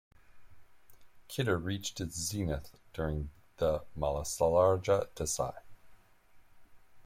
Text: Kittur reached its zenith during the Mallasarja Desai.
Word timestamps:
Kittur 1.29 1.63
reached 1.63 2.01
its 2.01 2.15
zenith 2.19 2.71
during 2.91 3.29
the 3.57 3.83
Mallasarja 3.95 5.09
Desai. 5.15 5.61